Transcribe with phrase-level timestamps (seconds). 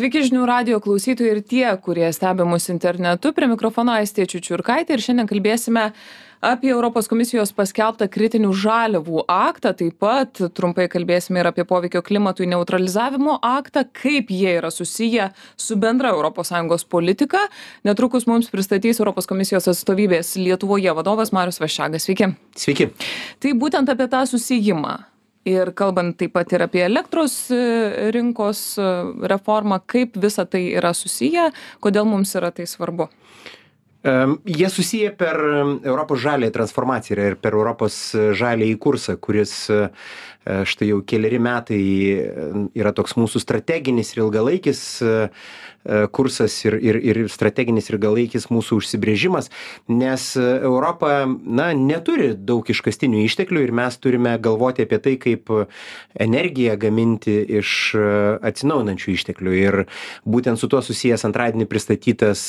[0.00, 3.34] Sveiki žinių radio klausytojai ir tie, kurie stebi mus internetu.
[3.36, 5.82] Prie mikrofono Aistė Čiučiurkaitė ir šiandien kalbėsime
[6.40, 9.74] apie Europos komisijos paskelbtą kritinių žaliavų aktą.
[9.76, 15.28] Taip pat trumpai kalbėsime ir apie poveikio klimatui neutralizavimo aktą, kaip jie yra susiję
[15.60, 17.44] su bendra ES politika.
[17.84, 22.08] Netrukus mums pristatys Europos komisijos atstovybės Lietuvoje vadovas Marius Vaščiagas.
[22.08, 22.32] Sveiki.
[22.56, 22.88] Sveiki.
[23.36, 25.09] Tai būtent apie tą susijimą
[25.48, 28.90] ir kalbant taip pat ir apie elektros e, rinkos e,
[29.32, 31.50] reformą, kaip visa tai yra susiję,
[31.80, 33.10] kodėl mums yra tai svarbu.
[34.00, 35.36] Jie susiję per
[35.84, 39.52] Europos žalį transformaciją ir per Europos žalį į kursą, kuris
[40.44, 41.82] štai jau keliari metai
[42.72, 44.80] yra toks mūsų strateginis ir ilgalaikis
[45.80, 49.46] E, kursas ir, ir, ir strateginis ir galaikis mūsų užsibrėžimas,
[49.88, 55.48] nes Europa na, neturi daug iškastinių išteklių ir mes turime galvoti apie tai, kaip
[56.20, 57.72] energiją gaminti iš
[58.44, 59.54] atsinaujinančių išteklių.
[59.56, 59.78] Ir
[60.28, 62.44] būtent su tuo susijęs antradienį pristatytas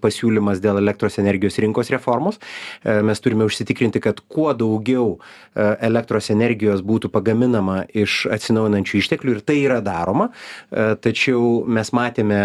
[0.00, 2.40] pasiūlymas dėl elektros energijos rinkos reformos.
[2.80, 9.38] E, mes turime užsitikrinti, kad kuo daugiau e, elektros energijos būtų pagaminama iš atsinaujinančių išteklių
[9.38, 10.30] ir tai yra daroma.
[10.70, 12.42] Tačiau mes matėme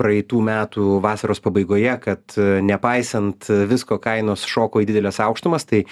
[0.00, 5.84] praeitų metų vasaros pabaigoje, kad e, nepaisant visko kainos šoko į didelės aukštumas, tai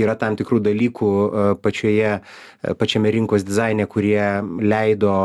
[0.00, 4.22] yra tam tikrų dalykų e, pačioje, e, pačiame rinkos dizaine, kurie
[4.62, 5.16] leido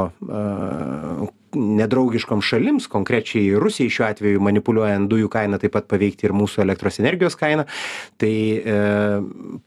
[1.55, 7.01] nedraugiškom šalims, konkrečiai Rusijai šiuo atveju manipuliuojant dujų kainą, taip pat paveikti ir mūsų elektros
[7.03, 7.67] energijos kainą.
[8.21, 8.79] Tai e,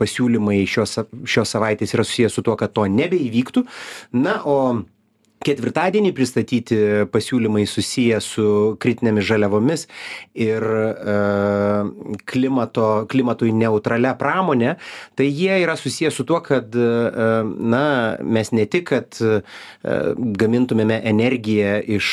[0.01, 3.65] pasiūlymai šios, šios savaitės yra susijęs su tuo, kad to nebeįvyktų.
[4.17, 4.59] Na, o
[5.45, 6.79] ketvirtadienį pristatyti
[7.13, 8.47] pasiūlymai susiję su
[8.81, 9.87] kritinėmis žaliavomis
[10.35, 11.17] ir e,
[12.31, 14.75] klimato, klimatui neutralia pramonė,
[15.19, 16.89] tai jie yra susiję su tuo, kad e,
[17.75, 17.85] na,
[18.25, 19.41] mes ne tik, kad e,
[20.41, 22.09] gamintumėme energiją iš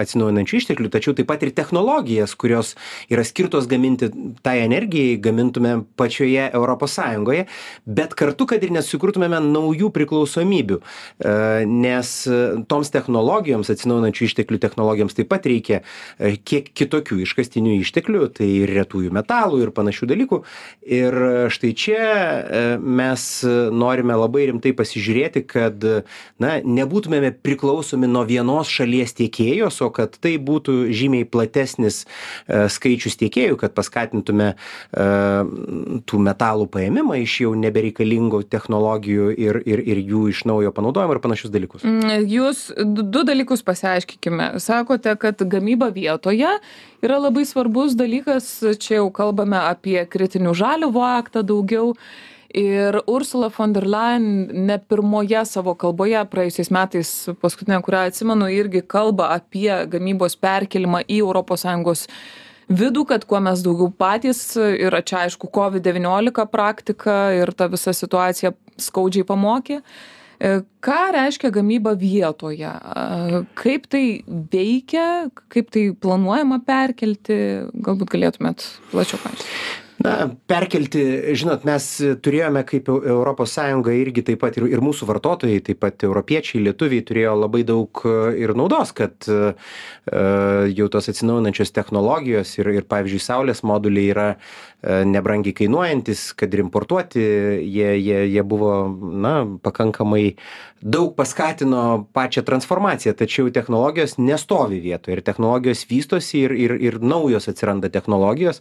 [0.00, 2.74] atsinaujinančių išteklių, tačiau taip pat ir technologijas, kurios
[3.12, 4.10] yra skirtos gaminti
[4.44, 6.50] tai energijai, gamintume pačioje
[6.94, 7.46] Sąjungoje,
[7.86, 10.76] bet kartu, kad ir nesukurtumėme naujų priklausomybių,
[11.70, 12.10] nes
[12.68, 18.72] toms technologijoms atsinaujinančių išteklių technologijoms taip pat reikia e, kiek kitokių iškastinių išteklių tai ir
[18.78, 20.40] retųjų metalų ir panašių dalykų.
[20.98, 21.18] Ir
[21.54, 23.26] štai čia e, mes
[23.74, 25.84] norime labai rimtai pasižiūrėti kad
[26.42, 33.18] na nebūtumėme priklausomi nuo vienos šalies tiekėjos o kad tai būtų žymiai platesnis e, skaičius
[33.20, 34.54] tiekėjų kad paskatintume
[34.94, 41.22] tų metalų paėmimą iš jau nebereikalingų technologijų ir ir ir jų iš naujo panaudojimą ir
[41.24, 41.84] panašius dalykus.
[41.86, 44.60] Mm, jūs jūs du dalykus pasiaiškinkime.
[44.62, 46.58] Sakote kad gamyba vietoje
[47.04, 51.94] yra labai svarbus dalykas čia jau kalbame apie kritinių žaliavų aktą daugiau.
[52.54, 57.10] Ir ursula von der leyen ne pirmoje savo kalboje praėjusiais metais
[57.42, 62.06] paskutinę kurią atsimenu irgi kalba apie gamybos perkėlimą į sąjungos
[62.70, 67.92] vidų kad kuo mes daugiau patys ir čia aišku covid devyniolika praktika ir ta visa
[67.92, 69.82] situacija skaudžiai pamokė.
[69.82, 70.22] E,
[70.84, 72.72] ką reiškia gamyba vietoje?
[73.60, 74.04] Kaip tai
[74.52, 75.06] veikia,
[75.52, 77.38] kaip tai planuojama perkelti?
[77.86, 80.14] Galbūt galėtumėt plačiau paaiškinti na
[80.50, 81.02] perkelti
[81.38, 81.86] žinot mes
[82.24, 87.04] turėjome kaip europos sąjunga irgi taip pat ir ir mūsų vartotojai taip pat europiečiai lietuviai
[87.06, 89.54] turėjo labai daug e, ir naudos kad e,
[90.74, 96.64] jau tos atsinaujinančios technologijos ir ir pavyzdžiui saulės moduliai yra e, nebrangiai kainuojantys kad ir
[96.66, 97.22] importuoti
[97.62, 100.34] jie jie jie buvo na pakankamai
[100.84, 107.48] daug paskatino pačią transformaciją tačiau technologijos nestovi vietoj ir technologijos vystosi ir ir ir naujos
[107.48, 108.60] atsiranda technologijos.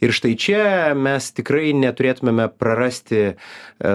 [0.00, 0.65] Ir štai čia
[0.96, 3.34] mes tikrai neturėtumėme prarasti e,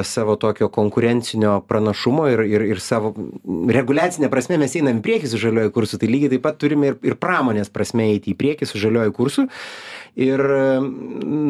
[0.08, 3.14] savo tokio konkurencinio pranašumo ir ir ir savo
[3.78, 7.00] reguliacine prasme mes einam į priekį su žaliuoju kursu tai lygiai taip pat turime ir
[7.12, 9.48] ir pramonės prasme eiti į priekį su žaliuoju kursu.
[10.20, 10.42] Ir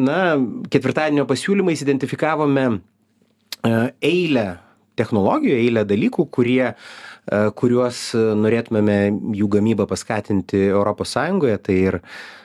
[0.08, 0.18] na
[0.70, 3.72] ketvirtadienio pasiūlymais identifikavome e,
[4.12, 4.46] eilę
[4.98, 6.74] technologijų eilę dalykų kurie e,
[7.58, 8.04] kuriuos
[8.38, 8.98] norėtumėme
[9.38, 10.68] jų gamybą paskatinti
[11.14, 11.58] sąjungoje.
[11.58, 12.00] Tai ir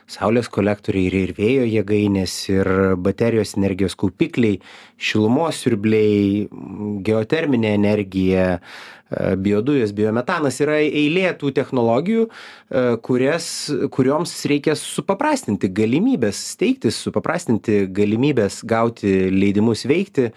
[0.08, 2.70] saulės kolektoriai ir ir vėjo jėgainės ir
[3.04, 4.62] baterijos energijos kaupikliai
[4.98, 6.48] šilumos siurbliai
[7.06, 8.60] geoterminė energija e,
[9.44, 13.50] biodujos biometanas yra eilė tų technologijų e, kurias
[13.94, 20.32] kurioms reikia supaprastinti galimybes steigtis supaprastinti galimybes gauti leidimus veikti e,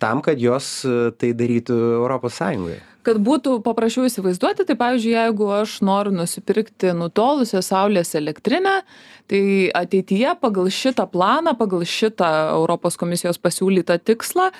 [0.00, 0.78] tam kad jos
[1.20, 7.62] tai darytų europos sąjungoje kad būtų paprasčiau įsivaizduoti tai pavyzdžiui jeigu aš noriu nusipirkti nutolusią
[7.64, 8.78] saulės elektrinę
[9.30, 9.42] tai
[9.82, 14.50] ateityje pagal šitą planą pagal šitą europos komisijos pasiūlytą tikslą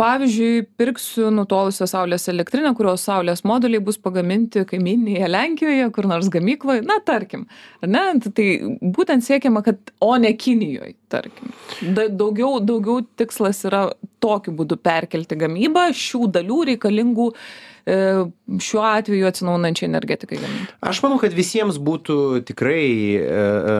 [0.00, 6.82] pavyzdžiui pirksiu nutolusią saulės elektrinę kurios saulės moduliai bus pagaminti kaimyninėje lenkijoje kur nors gamykloj
[6.84, 7.46] na tarkim
[7.80, 8.04] ar ne?
[8.24, 8.48] Tai
[8.96, 11.52] būtent siekiama kad o ne kinijoj tarkim.
[11.96, 13.86] Da daugiau daugiau tikslas yra
[14.24, 15.88] tokiu būdu perkelti gamybą.
[15.96, 20.76] Šių dalių reikalingų E, šiuo atveju atsinaujinančiai energetikai gaminti?
[20.80, 22.16] Aš manau, kad visiems būtų
[22.48, 22.84] tikrai
[23.18, 23.74] e, e,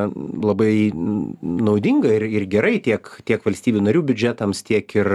[0.45, 5.13] labai naudinga ir, ir gerai tiek, tiek valstybių narių biudžetams, tiek ir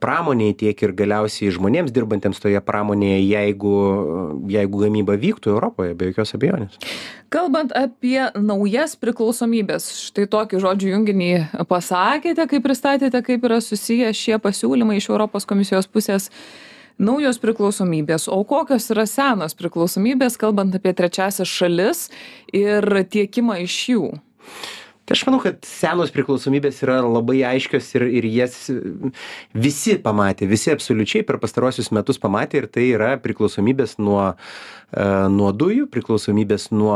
[0.00, 3.72] pramoniai, tiek ir galiausiai žmonėms dirbantiems toje pramonėje, jeigu,
[4.48, 6.78] jeigu gamyba vyktų Europoje, be jokios abejonės.
[7.30, 11.30] Kalbant apie naujas priklausomybės, štai tokį žodžių junginį
[11.68, 16.30] pasakėte, kai pristatėte, kaip yra susiję šie pasiūlymai iš Europos komisijos pusės
[17.00, 18.28] naujos priklausomybės.
[18.32, 22.08] O kokios yra senos priklausomybės kalbant apie trečiąsias šalis
[22.56, 24.04] ir tiekimą iš jų?
[25.10, 28.68] Tai aš manau, kad senos priklausomybės yra labai aiškios ir, ir jas
[29.50, 34.28] visi pamatė, visi absoliučiai per pastarosius metus pamatė ir tai yra priklausomybės nuo,
[34.94, 36.94] e, nuo dujų, priklausomybės nuo,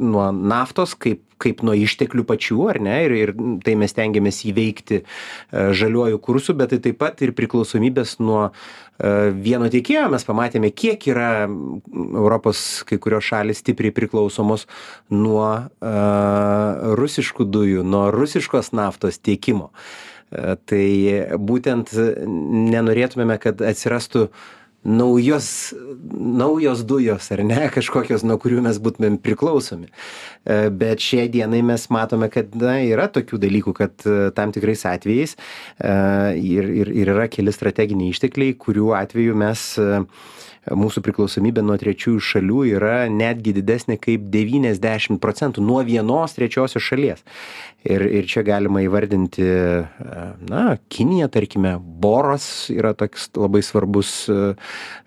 [0.00, 3.34] nuo naftos kaip, kaip nuo išteklių pačių, ar ne, ir, ir
[3.66, 5.04] tai mes tengiamės įveikti e,
[5.76, 8.48] žaliuoju kursu, bet tai taip pat ir priklausomybės nuo
[9.02, 14.68] vieno tiekėjo mes pamatėme, kiek yra Europos kai kurios šalis stipriai priklausomos
[15.10, 19.72] nuo uh, rusiškų dujų, nuo rusiškos naftos tiekimo.
[19.72, 20.86] Uh, tai
[21.34, 24.44] būtent nenorėtumėme, kad atsirastų uh,
[24.84, 25.74] naujos
[26.12, 29.88] naujos dujos ar ne kažkokios nuo kurių mes būtumėm priklausomi.
[30.42, 34.84] E, bet šiai dienai mes matome kad na yra tokių dalykų kad e, tam tikrais
[34.88, 35.94] atvejais e,
[36.38, 39.68] ir ir ir yra keli strateginiai ištekliai kurių atveju mes
[40.70, 47.24] mūsų priklausomybė nuo trečiųjų šalių yra netgi didesnė kaip 90 procentų nuo vienos trečiosios šalies.
[47.82, 49.42] Ir, ir čia galima įvardinti,
[50.46, 54.12] na, Kinija, tarkime, boras yra toks labai svarbus.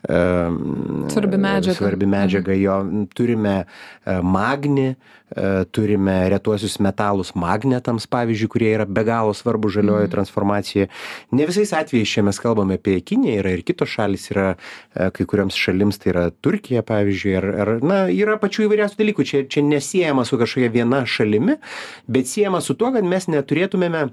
[0.03, 1.77] Svarbi medžiaga.
[1.79, 2.63] Svarbi medžiaga, mhm.
[2.65, 3.61] jo turime
[4.05, 4.89] magnį,
[5.24, 5.24] E,
[5.71, 10.11] turime retuosius metalus magnetams, pavyzdžiui, kurie yra be galo svarbu žaliojo mm.
[10.13, 10.89] transformacijoje.
[11.31, 15.25] Ne visais atvejais čia mes kalbame apie Kiniją, yra ir kitos šalis, yra e, kai
[15.25, 19.25] kuriams šalims, tai yra Turkija, pavyzdžiui, ar, ar na, yra pačių įvairiausių dalykų.
[19.25, 21.57] Čia, čia nesijama su kažkokia viena šalimi,
[22.05, 24.07] bet siejama su tuo, kad mes neturėtumėme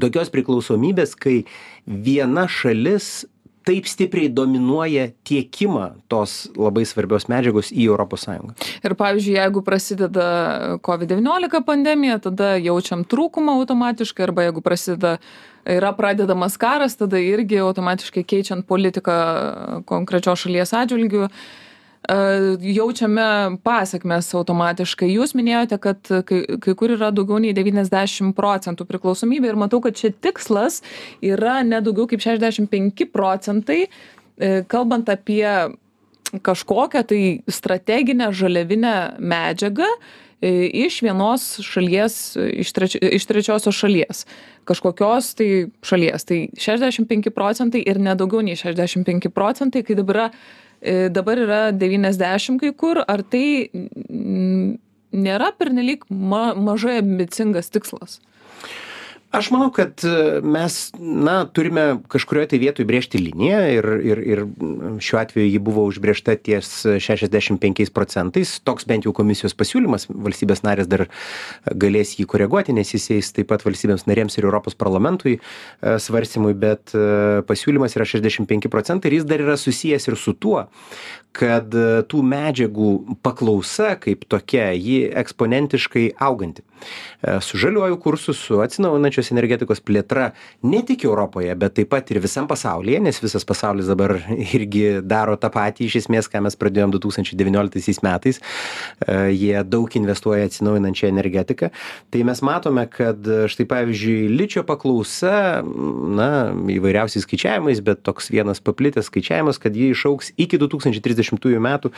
[0.00, 1.40] tokios priklausomybės, kai
[1.86, 3.26] viena šalis
[3.66, 8.54] taip stipriai dominuoja tiekimą tos labai svarbios medžiagos į europos sąjungą.
[8.86, 10.28] Ir pavyzdžiui jeigu prasideda
[10.86, 15.16] covid devyniolika pandemija tada jaučiam trūkumą automatiškai arba jeigu prasideda
[15.66, 19.16] yra pradedamas karas tada irgi automatiškai keičiant politiką
[19.90, 21.26] konkrečios šalies atžvilgiu
[22.08, 25.08] jaučiame pasekmes automatiškai.
[25.10, 29.96] Jūs minėjote, kad kai, kai kur yra daugiau nei 90 procentų priklausomybė ir matau, kad
[29.98, 30.82] čia tikslas
[31.24, 33.86] yra ne daugiau kaip 65 procentai,
[34.38, 35.46] e, kalbant apie
[36.42, 39.86] kažkokią tai strateginę žaliavinę medžiagą
[40.42, 44.26] e, iš vienos šalies, iš, treči, iš trečiosios šalies.
[44.66, 45.50] Kažkokios tai
[45.86, 46.26] šalies.
[46.26, 50.30] Tai 65 procentai ir nedaugiau nei 65 procentai, kai dabar yra
[51.10, 53.70] dabar yra 90 kai kur, ar tai
[55.16, 58.20] nėra pernelyg ma mažai ambicingas tikslas?
[59.38, 64.42] Aš manau kad e, mes na turime kažkurioj tai vietoj brėžti liniją ir ir ir
[65.02, 68.56] šiuo atveju ji buvo užbrėžta ties šešiasdešim penkiais procentais.
[68.64, 70.08] Toks bent jau komisijos pasiūlymas.
[70.10, 71.06] Valstybės narės dar
[71.68, 75.40] galės jį koreguoti nes jis eis taip pat valstybėms narėms ir europos parlamentui e,
[76.02, 80.36] svarstymui bet e, pasiūlymas yra šešiasdešim penki procentai ir jis dar yra susijęs ir su
[80.36, 80.66] tuo
[81.36, 81.74] kad
[82.08, 82.90] tų medžiagų
[83.24, 86.64] paklausa kaip tokia ji eksponentiškai auganti.
[87.44, 92.20] Su žaliuoju kursu su atsinaujinančios atsinaujinančios energetikos plėtra ne tik Europoje, bet taip pat ir
[92.20, 94.16] visam pasaulyje, nes visas pasaulis dabar
[94.56, 98.40] irgi daro tą patį iš esmės, ką mes pradėjom 2019 metais.
[99.06, 101.70] E, jie daug investuoja atsinaujinančią energetiką.
[102.10, 109.10] Tai mes matome, kad štai pavyzdžiui, ličio paklausa, na, įvairiausiais skaičiavimais, bet toks vienas paplitęs
[109.10, 111.92] skaičiavimas, kad jie išauks iki 2030 metų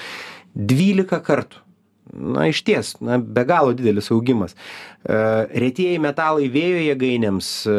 [0.55, 1.68] 12 kartų
[2.13, 4.55] na išties na be galo didelis augimas.
[4.55, 5.21] E,
[5.65, 7.79] retieji metalai vėjo jėgainėms e,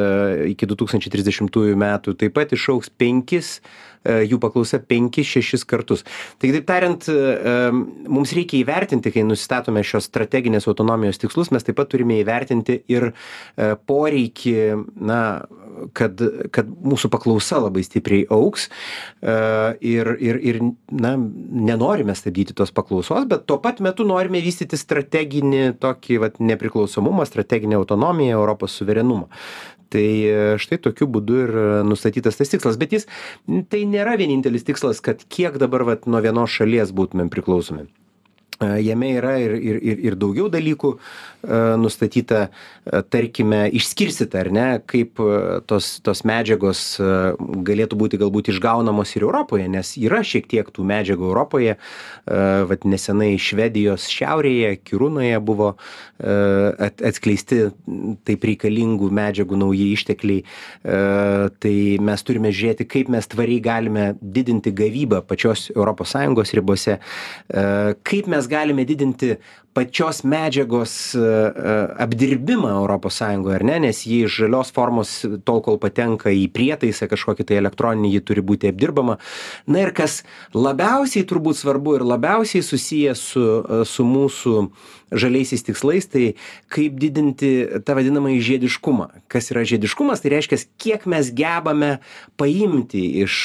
[0.53, 2.55] iki du tūkstančiai trisdešimtųjų metų taip pat
[3.01, 6.05] penkis E, jų paklausa penkis šešis kartus.
[6.39, 7.55] Tai kitaip tariant e, e,
[8.07, 13.11] mums reikia įvertinti kai nusistatome šios strateginės autonomijos tikslus mes taip pat turime įvertinti ir
[13.89, 14.55] poreikį
[15.09, 15.21] na
[15.95, 16.21] kad
[16.55, 18.67] kad mūsų paklausa labai stipriai augs
[19.21, 20.59] ir ir ir
[20.91, 27.27] na nenorime stabdyti tos paklausos bet tuo pat metu norime vystyti strateginį tokį vat nepriklausomumą
[27.29, 29.29] strateginę autonomiją europos suverenumą
[29.93, 31.55] tai štai tokiu būdu ir
[31.87, 32.79] nustatytas tas tikslas.
[32.81, 33.07] Bet jis
[33.71, 37.87] tai nėra vienintelis tikslas kad kiek dabar vat nuo vienos šalies būtumėm priklausomi
[38.59, 40.93] jame yra ir ir ir ir daugiau dalykų
[41.79, 42.49] nustatyta
[43.09, 45.21] tarkime išskirstyta ar ne kaip
[45.67, 46.81] tos tos medžiagos
[47.39, 51.77] galėtų būti galbūt išgaunamos ir europoje nes yra šiek tiek tų medžiagų europoje.
[52.69, 55.71] Vat nesenai švedijos šiaurėje kirunoje buvo
[56.19, 57.69] at atskleisti
[58.27, 60.43] taip reikalingų medžiagų nauji ištekliai.
[61.63, 61.75] Tai
[62.09, 65.69] mes turime žiūrėti kaip mes tvariai galime didinti gavybą pačios
[66.09, 66.99] sąjungos ribose.
[67.49, 69.29] Kaip mes galime didinti
[69.73, 73.79] pačios medžiagos e, e, apdirbimą europos sąjungoj ar ne?
[73.85, 75.13] Nes ji iš žalios formos
[75.45, 79.19] tol kol patenka į prietaisą kažkokį tai elektroninį ji turi būti apdirbama.
[79.69, 80.23] Na ir kas
[80.57, 84.55] labiausiai turbūt svarbu ir labiausiai susiję su e, su mūsų
[85.09, 86.25] žaliaisiais tikslais tai
[86.69, 89.07] kaip didinti tą vadinamąjį žiediškumą.
[89.31, 90.21] Kas yra žiediškumas?
[90.21, 91.95] Tai reiškias kiek mes gebame
[92.37, 93.37] paimti iš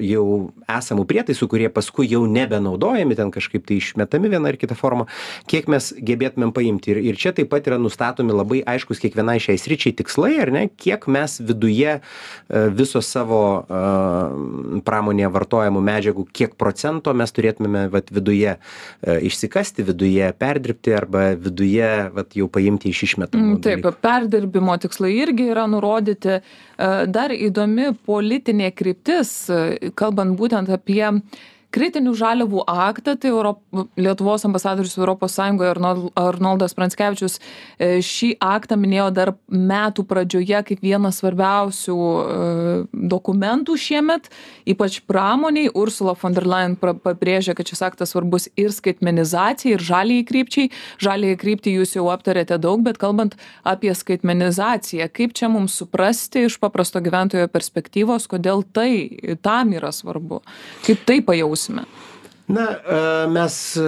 [0.00, 0.24] jau
[0.72, 5.08] esamų prietaisų kurie paskui jau nebenaudojami ten kažkaip tai išmetami viena ar kita forma
[5.50, 6.92] kiek mes gebėtumėm paimti.
[6.94, 10.64] Ir ir čia taip pat yra nustatomi labai aiškūs kiekvienai šiai sričiai tikslai ar ne?
[10.70, 12.02] Kiek mes viduje e,
[12.76, 20.32] viso savo e, pramonėje vartojamų medžiagų kiek procento mes turėtumėme vat viduje e, išsikasti viduje
[20.38, 26.40] perdirbti arba viduje vat jau paimti iš išmetamų mm, taip perdirbimo tikslai irgi yra nurodyti.
[27.12, 29.30] Dar įdomi politinė kryptis
[29.98, 31.04] kalbant būtent apie
[31.72, 33.62] kritinių žaliavų aktą tai europ
[33.96, 40.82] lietuvos ambasadorius europos sąjungoje arnol arnoldas pranckevičius e, šį aktą minėjo dar metų pradžioje kaip
[40.84, 42.26] vieną svarbiausių e,
[42.92, 44.28] dokumentų šiemet
[44.68, 50.26] ypač pramonei ursula von der leyen pabrėžė kad šis aktas svarbus ir skaitmenizacijai ir žaliajai
[50.28, 50.70] krypčiai.
[51.02, 53.36] Žaliąją kryptį jūs jau aptarėte daug bet kalbant
[53.68, 58.92] apie skaitmenizaciją kaip čia mums suprasti iš paprasto gyventojo perspektyvos kodėl tai
[59.44, 60.42] tam yra svarbu?
[60.86, 61.86] Kaip tai pajaus būsime?
[62.48, 63.82] Na, e, mes, e,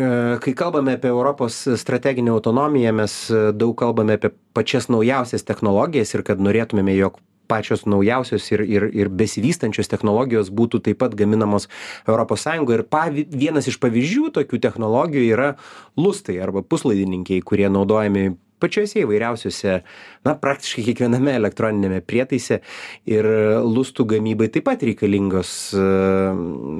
[0.00, 6.24] e, kai kalbame apie Europos strateginę autonomiją, mes daug kalbame apie pačias naujausias technologijas ir
[6.24, 11.68] kad norėtumėme, jog pačios naujausios ir, ir, ir besivystančios technologijos būtų taip pat gaminamos
[12.04, 12.46] ES.
[12.68, 15.54] Ir pavi, vienas iš pavyzdžių tokių technologijų yra
[15.96, 19.78] lustai arba puslaidininkiai, kurie naudojami pačiuose įvairiausiuose
[20.26, 22.60] na praktiškai kiekviename elektroniniame prietaise.
[23.08, 23.28] Ir
[23.64, 25.88] lustų gamybai taip pat reikalingos e,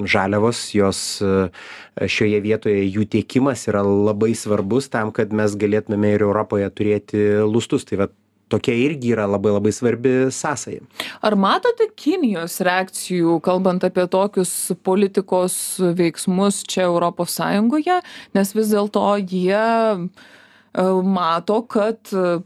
[0.09, 1.35] žaliavos jos e,
[2.05, 7.87] šioje vietoje jų tiekimas yra labai svarbus tam kad mes galėtumėme ir europoje turėti lustus.
[7.89, 8.17] Tai vat
[8.49, 10.81] tokia irgi yra labai labai svarbi sąsaja.
[11.25, 15.55] Ar matote Kinijos reakcijų, kalbant apie tokius politikos
[15.99, 17.99] veiksmus čia Sąjungoje,
[18.33, 20.09] nes vis dėlto jie
[21.03, 21.97] mato kad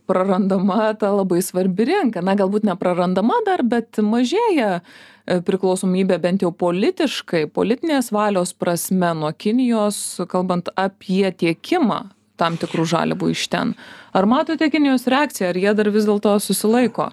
[0.08, 2.22] prarandama ta labai svarbi rinka.
[2.22, 9.32] Na galbūt neprarandama dar bet mažėja e, priklausomybė bent jau politiškai politinės valios prasme nuo
[9.36, 12.03] kinijos kalbant apie tiekimą
[12.39, 13.74] tam tikrų žaliavų iš ten.
[14.13, 17.12] Ar matote kinijos reakciją ar jie dar vis dėlto susilaiko?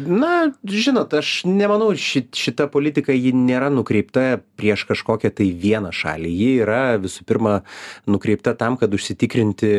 [0.00, 6.30] Na žinot aš nemanau ši šita politika ji nėra nukreipta prieš kažkokią tai vieną šalį.
[6.30, 7.60] Ji yra visų pirma
[8.08, 9.72] nukreipta tam kad užsitikrinti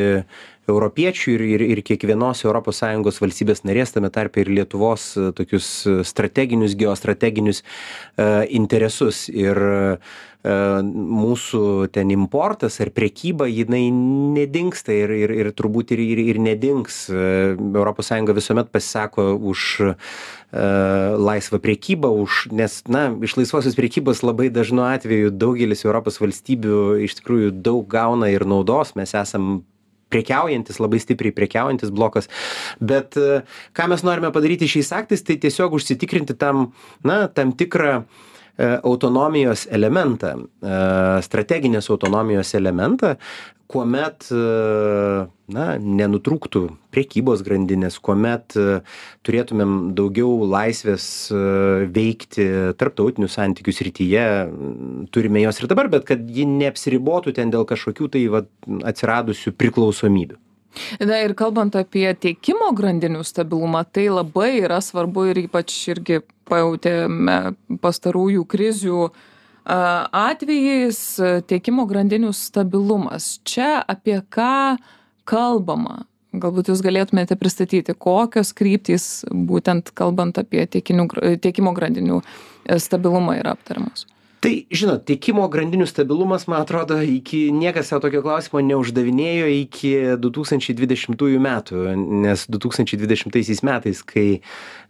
[0.69, 5.69] europiečių ir ir ir kiekvienos europos sąjungos valstybės narės tame tarpe ir lietuvos tokius
[6.07, 9.27] strateginius geostrateginius e, interesus.
[9.29, 9.97] Ir e,
[10.41, 17.03] mūsų ten importas ar prekyba jinai nedingsta ir ir ir turbūt ir ir ir nedings.
[17.11, 19.93] Europos sąjunga visuomet pasisako už
[20.51, 27.21] laisvą prekybą už nes na iš laisvosios prekybos labai dažnu atveju daugelis europos valstybių iš
[27.21, 28.91] tikrųjų daug gauna ir naudos.
[28.99, 29.61] Mes esam
[30.11, 32.29] prekiaujantis labai stipriai prekiaujantis blokas.
[32.79, 33.41] Bet e,
[33.77, 36.69] ką mes norime padaryti šiais aktais tai tiesiog užsitikrinti tam
[37.07, 40.75] na tam tikrą e, autonomijos elementą e,
[41.25, 43.15] strateginės autonomijos elementą
[43.71, 44.27] kuomet
[45.55, 48.51] na nenutrūktų prekybos grandinės kuomet
[49.23, 51.05] turėtumėm daugiau laisvės
[51.95, 54.25] veikti tarptautinių santykių srityje
[55.15, 58.51] turime jos ir dabar bet kad ji neapsiribotų ten dėl kažkokių tai vat
[58.91, 60.41] atsiradusių priklausomybių
[61.03, 67.55] Na ir kalbant apie tiekimo grandinių stabilumą, tai labai yra svarbu ir ypač irgi pajutėme
[67.83, 69.09] pastarųjų krizių
[69.65, 71.01] atvejais
[71.47, 73.35] tiekimo grandinių stabilumas.
[73.47, 74.77] Čia apie ką
[75.29, 76.05] kalbama?
[76.31, 81.09] Galbūt jūs galėtumėte pristatyti, kokios kryptys, būtent kalbant apie tiekinių,
[81.43, 84.05] tiekimo grandinių e, stabilumą, yra aptariamos.
[84.41, 90.31] Tai žinot tiekimo grandinių stabilumas man atrodo iki niekas sau tokio klausimo neuždavinėjo iki du
[90.33, 91.83] tūkstančiai dvidešimtųjų metų
[92.25, 94.25] nes du tūkstančiai dvidešimtaisiais metais kai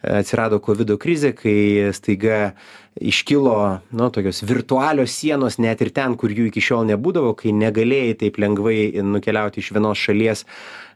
[0.08, 1.58] atsirado kovido krizė kai
[1.98, 2.54] staiga
[2.96, 8.18] iškilo nu tokios virtualios sienos net ir ten kur jų iki šiol nebūdavo kai negalėjai
[8.26, 10.44] taip lengvai nukeliauti iš vienos šalies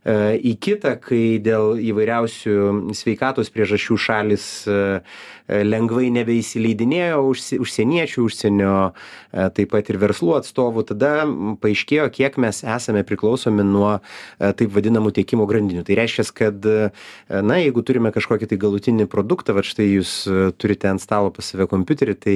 [0.04, 4.76] e, į kitą kai dėl įvairiausių sveikatos priežasčių šalys e,
[5.48, 8.76] e, lengvai nebeįsileidinėjo užsi užsieniečių užsienio
[9.56, 10.86] taip pat ir verslų atstovų.
[10.92, 11.26] Tada
[11.64, 13.98] paaiškėjo kiek mes esame priklausomi nuo
[14.40, 15.84] taip vadinamų tiekimo grandinių.
[15.88, 16.64] Tai reiškias kad
[17.30, 20.16] na jeigu turime kažkokį tai galutinį produktą vat štai jūs
[20.60, 21.85] turite ant stalo pas save kompiuterį
[22.20, 22.36] tai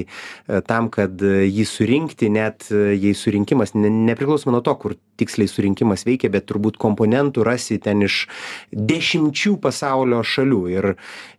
[0.68, 6.32] tam kad jį surinkti net jei surinkimas ne nepriklausomai nuo to kur tiksliai surinkimas veikia
[6.34, 8.28] bet turbūt komponentų rasi ten iš
[8.72, 10.62] dešimčių pasaulio šalių.
[10.74, 10.92] Ir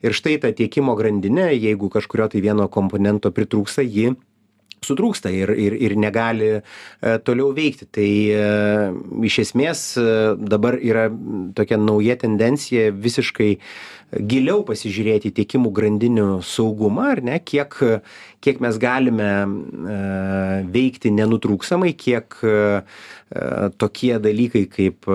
[0.03, 4.15] ir štai ta tiekimo grandinė jeigu kažkurio tai vieno komponento pritrūksta ji
[4.85, 6.61] sutrūksta ir ir ir negali e,
[7.25, 7.89] toliau veikti.
[7.93, 8.45] Tai e,
[9.29, 10.07] iš esmės e,
[10.41, 11.09] dabar yra
[11.57, 13.53] tokia nauja tendencija visiškai
[14.11, 17.77] giliau pasižiūrėti į tiekimų grandinių saugumą ar ne kiek
[18.41, 19.31] kiek mes galime
[20.73, 22.37] veikti nenutrūkstamai kiek
[23.79, 25.07] tokie dalykai kaip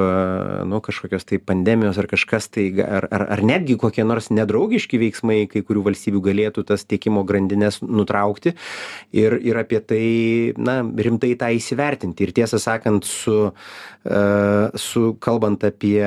[0.70, 5.42] nu kažkokios tai pandemijos ar kažkas tai ar ar ar netgi kokie nors nedraugiški veiksmai
[5.52, 8.56] kai kurių valstybių galėtų tas tiekimo grandines nutraukti
[9.12, 10.06] ir ir apie tai
[10.58, 12.24] na rimtai tą įsivertinti.
[12.24, 13.52] Ir tiesą sakant su
[14.78, 16.06] su kalbant apie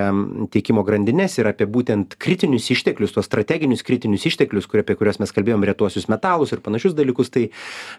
[0.55, 5.35] tiekimo grandines ir apie būtent kritinius išteklius tuos strateginius kritinius išteklius kur apie kuriuos mes
[5.35, 7.49] kalbėjom retuosius metalus ir panašius dalykus tai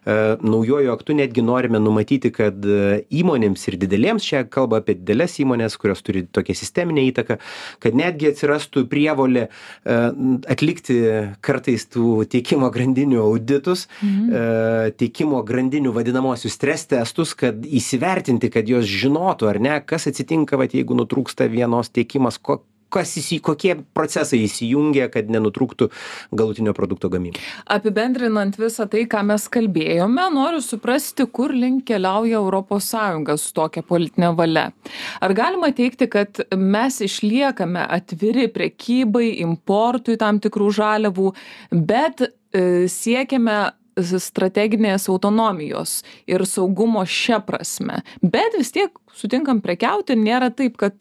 [0.06, 6.04] naujuoju aktu netgi norime numatyti kad įmonėms ir didelėms čia kalba apie dideles įmones kurios
[6.06, 7.40] turi tokią sisteminę įtaką
[7.84, 9.48] kad netgi atsirastų prievolė
[9.86, 11.00] atlikti
[11.46, 13.88] kartais tų tiekimo grandinių auditus
[15.00, 20.76] tiekimo grandinių vadinamuosius stres testus kad įsivertinti kad jos žinotų ar ne kas atsitinka vat
[20.78, 22.62] jeigu nutrūksta vienos tiekimas ko
[22.94, 25.90] kas įsi kokie procesai įsijungia kad nenutrūktų
[26.32, 32.42] galutinio produkto gamyba apibendrinant visa tai ką mes kalbėjome noriu suprasti kur link keliauja
[32.80, 34.70] sąjunga su tokia politine valia.
[35.22, 41.34] Ar galima teigti kad mes išliekame atviri prekybai importui tam tikrų žaliavų
[41.72, 48.02] bet e, siekiame strateginės autonomijos ir saugumo šia prasme.
[48.22, 50.96] Bet vis tiek sutinkam prekiauti nėra taip kad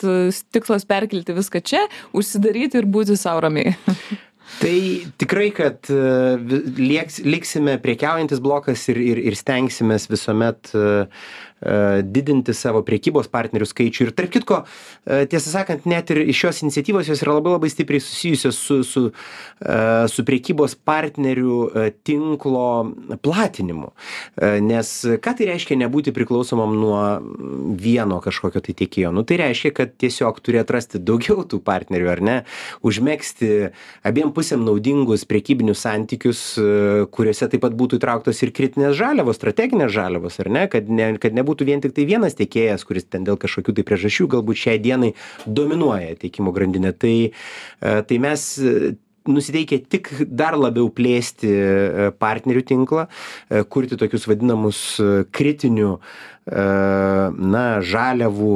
[0.52, 1.84] tikslas perkelti viską čia
[2.16, 3.76] užsidaryti ir būti sau ramiai.
[4.58, 4.78] Tai
[5.20, 5.90] tikrai kad
[6.80, 11.06] lieks liksime prekiaujantis blokas ir ir ir stengsimės visuomet E,
[11.60, 14.08] didinti savo prekybos partnerių skaičių.
[14.08, 18.02] Ir tarp kitko e, tiesą sakant net ir šios iniciatyvos jos yra labai labai stipriai
[18.02, 21.58] susijusios su su e, su prekybos partnerių
[22.06, 22.68] tinklo
[23.24, 23.90] platinimu.
[24.64, 24.90] Nes
[25.22, 27.02] ką tai reiškia nebūti priklausomam nuo
[27.78, 29.12] vieno kažkokio tai tiekėjo?
[29.14, 32.36] Nu tai reiškia kad tiesiog turi atrasti daugiau tų partnerių ar ne?
[32.86, 33.72] Užmegzti
[34.06, 36.44] abiem pusėm naudingus prekybinius santykius
[37.14, 40.66] kuriuose taip pat būtų įtrauktos ir kritinės žaliavos strateginės žaliavos ar ne?
[40.70, 44.28] Kad ne kad nebūtų nebūtų vien tiktai vienas tiekėjas kuris ten dėl kažkokių tai priežasčių
[44.28, 45.14] galbūt šiai dienai
[45.46, 46.92] dominuoja tiekimo grandinė.
[46.92, 47.32] Tai e,
[47.80, 48.94] tai mes e,
[49.28, 53.08] nusiteikę tik dar labiau plėsti e, partnerių tinklą
[53.68, 55.00] kurti tokius vadinamus
[55.32, 55.98] kritinių
[56.48, 58.54] na žaliavų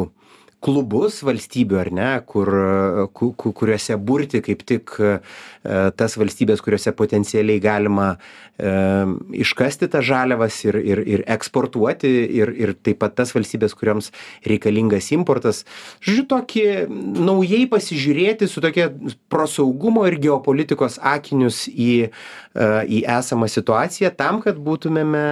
[0.62, 2.50] klubus valstybių ar ne kur
[3.16, 5.16] ku ku kuriuose burti kaip tik e,
[5.98, 8.72] tas valstybes kuriose potencialiai galima e,
[9.42, 14.12] iškasti tas žaliavas ir ir ir eksportuoti ir ir taip pat tas valstybes kurioms
[14.46, 15.64] reikalingas importas.
[16.00, 16.66] Žodžiu tokį
[17.26, 18.90] naujai pasižiūrėti su tokia
[19.32, 22.10] pro saugumo ir geopolitikos akinius į e,
[22.98, 25.26] į esamą situaciją tam kad būtumėme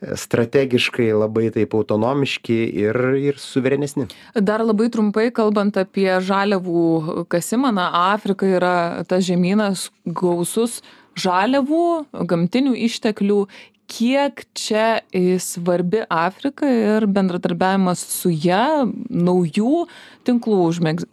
[0.00, 4.06] strategiškai labai taip autonomiški ir ir suverenesni.
[4.34, 8.76] Dar labai trumpai kalbant apie žaliavų kasimą na afrika yra
[9.08, 10.80] tas žemynas gausus
[11.18, 11.84] žaliavų
[12.30, 13.42] gamtinių išteklių.
[13.88, 15.00] Kiek čia
[15.40, 19.86] svarbi afrika ir bendradarbiavimas su ja naujų
[20.28, 20.58] tinklų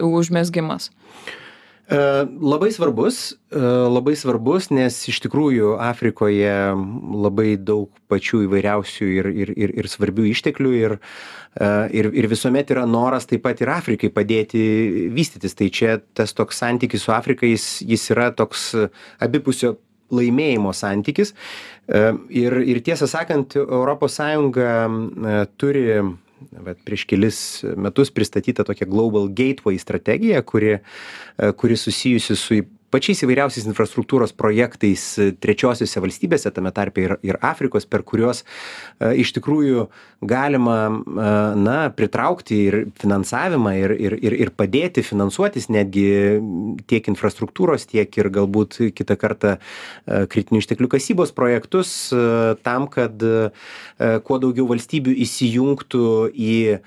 [0.04, 0.90] užmezgimas?
[0.90, 1.45] E,
[1.88, 9.52] labai svarbus, e, labai svarbus, nes iš tikrųjų Afrikoje labai daug pačių įvairiausių ir, ir,
[9.54, 10.96] ir, ir svarbių išteklių ir,
[11.54, 15.54] e, ir, ir visuomet yra noras taip pat ir Afrikai padėti vystytis.
[15.54, 18.72] Tai čia tas toks santykis su Afrika, jis, jis yra toks
[19.22, 19.76] abipusio
[20.10, 21.34] laimėjimo santykis.
[21.86, 24.18] Ir, ir tiesą sakant, ES
[25.58, 25.86] turi
[26.66, 27.38] vat prieš kelis
[27.76, 30.78] metus pristatyta tokia global gateway strategija kuri
[31.56, 32.60] kuri susijusi su
[32.92, 35.04] pačiais įvairiausiais infrastruktūros projektais
[35.42, 38.44] trečiosiose valstybėse tame tarpe ir ir afrikos per kuriuos
[39.00, 39.86] iš tikrųjų
[40.26, 40.76] galima
[41.58, 46.06] na pritraukti ir finansavimą ir ir ir ir padėti finansuotis netgi
[46.86, 49.56] tiek infrastruktūros tiek ir galbūt kitą kartą
[50.06, 51.96] kritinių išteklių kasybos projektus
[52.66, 53.26] tam kad
[53.98, 56.80] kuo daugiau valstybių įsijungtų į E,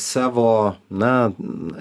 [0.00, 1.30] savo na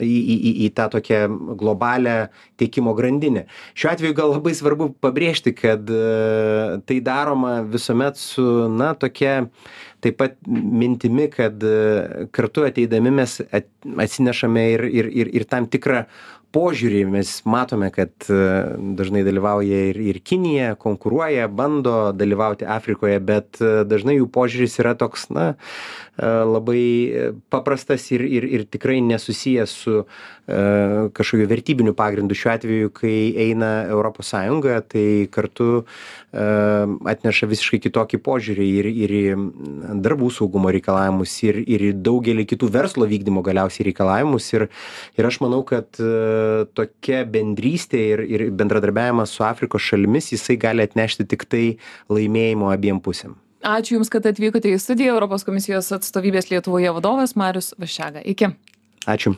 [0.03, 1.19] į į į į tą tokią
[1.59, 2.27] globalią
[2.59, 3.45] tiekimo grandinę.
[3.73, 9.45] Šiuo atveju gal labai svarbu pabrėžti kad e, tai daroma visuomet su na tokia
[10.03, 16.03] taip pat mintimi kad e, kartu ateidami mes atsinešame ir ir ir ir tam tikrą
[16.55, 18.11] požiūrį mes matome kad
[18.99, 25.29] dažnai dalyvauja ir ir kinija konkuruoja bando dalyvauti afrikoje bet dažnai jų požiūris yra toks
[25.33, 25.53] na
[26.19, 30.03] labai paprastas ir ir ir tikrai nesusijęs su
[31.13, 32.35] kažkokiu vertybiniu pagrindu.
[32.35, 35.83] Šiuo atveju kai eina europos sąjunga tai kartu
[36.33, 39.23] atneša visiškai kitokį požiūrį ir ir į
[40.03, 44.49] darbų saugumo reikalavimus ir ir į daugelį kitų verslo vykdymo galiausiai reikalavimus.
[44.57, 44.67] Ir
[45.17, 46.01] ir aš manau kad
[46.77, 51.65] tokia bendrystė ir ir bendradarbiavimas su afrikos šalimis jisai gali atnešti tiktai
[52.11, 53.35] laimėjimo abiem pusėm.
[53.65, 55.17] Ačiū jums kad atvykote į studiją.
[55.17, 58.23] Europos komisijos atstovybės lietuvoje vadovas marius vaščega.
[58.23, 58.53] Iki.
[59.09, 59.35] Ačiū